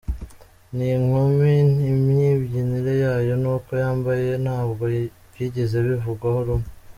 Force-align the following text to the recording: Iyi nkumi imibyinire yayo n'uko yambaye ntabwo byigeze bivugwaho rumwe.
Iyi 0.75 0.95
nkumi 1.03 1.53
imibyinire 1.91 2.93
yayo 3.03 3.33
n'uko 3.41 3.71
yambaye 3.81 4.29
ntabwo 4.43 4.83
byigeze 5.31 5.77
bivugwaho 5.87 6.39
rumwe. 6.47 6.69